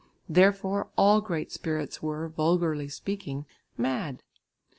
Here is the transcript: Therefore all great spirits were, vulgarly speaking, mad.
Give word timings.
Therefore 0.27 0.89
all 0.97 1.21
great 1.21 1.51
spirits 1.51 2.01
were, 2.01 2.27
vulgarly 2.27 2.87
speaking, 2.89 3.45
mad. 3.77 4.23